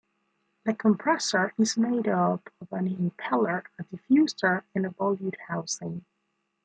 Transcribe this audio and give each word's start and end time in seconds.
The 0.65 0.73
compressor 0.73 1.53
is 1.59 1.77
made 1.77 2.07
up 2.07 2.49
of 2.59 2.73
an 2.73 2.87
impeller, 2.89 3.65
a 3.77 3.83
diffuser 3.83 4.63
and 4.73 4.87
a 4.87 4.89
volute 4.89 5.37
housing. 5.47 6.05